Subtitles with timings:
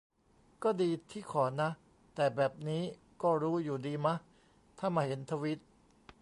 [0.63, 1.69] ก็ดีที่ขอนะ
[2.15, 2.83] แต่แบบนี้
[3.21, 4.15] ก็รู้อยู่ดีมะ
[4.79, 5.59] ถ้ามาเห็นทวีต